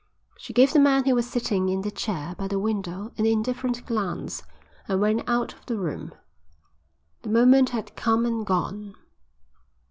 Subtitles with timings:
[0.39, 3.85] She gave the man who was sitting in the chair by the window an indifferent
[3.85, 4.41] glance,
[4.87, 6.11] and went out of the room.
[7.21, 8.95] The moment had come and gone.